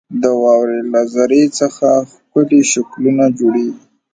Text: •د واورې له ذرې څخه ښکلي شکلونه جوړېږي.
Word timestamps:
•د 0.21 0.23
واورې 0.41 0.79
له 0.91 1.01
ذرې 1.13 1.43
څخه 1.59 1.87
ښکلي 2.11 2.61
شکلونه 2.71 3.25
جوړېږي. 3.37 3.83